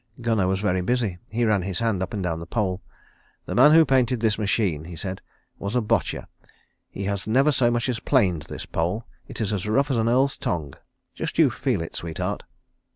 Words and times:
Gunnar 0.19 0.47
was 0.47 0.61
very 0.61 0.81
busy. 0.81 1.19
He 1.29 1.45
ran 1.45 1.61
his 1.61 1.77
hand 1.77 2.01
up 2.01 2.11
and 2.11 2.23
down 2.23 2.39
the 2.39 2.47
pole. 2.47 2.81
"The 3.45 3.53
man 3.53 3.71
who 3.73 3.85
painted 3.85 4.19
this 4.19 4.39
machine," 4.39 4.85
he 4.85 4.95
said, 4.95 5.21
"was 5.59 5.75
a 5.75 5.79
botcher. 5.81 6.25
He 6.89 7.03
has 7.03 7.27
never 7.27 7.51
so 7.51 7.69
much 7.69 7.87
as 7.87 7.99
planed 7.99 8.45
this 8.49 8.65
pole. 8.65 9.05
It 9.27 9.39
is 9.39 9.53
as 9.53 9.67
rough 9.67 9.91
as 9.91 9.97
an 9.97 10.09
earl's 10.09 10.37
tongue. 10.37 10.73
Just 11.13 11.37
you 11.37 11.51
feel 11.51 11.83
it, 11.83 11.95
sweetheart." 11.95 12.41